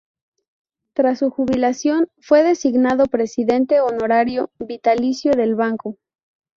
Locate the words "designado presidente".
2.41-3.81